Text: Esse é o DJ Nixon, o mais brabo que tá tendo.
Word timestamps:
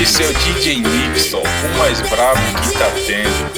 Esse 0.00 0.22
é 0.22 0.26
o 0.26 0.32
DJ 0.32 0.80
Nixon, 0.80 1.42
o 1.42 1.78
mais 1.78 2.00
brabo 2.08 2.40
que 2.62 2.72
tá 2.78 2.90
tendo. 3.06 3.52